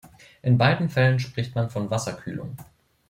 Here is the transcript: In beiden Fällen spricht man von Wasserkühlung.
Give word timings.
In 0.41 0.57
beiden 0.57 0.89
Fällen 0.89 1.19
spricht 1.19 1.53
man 1.53 1.69
von 1.69 1.91
Wasserkühlung. 1.91 2.57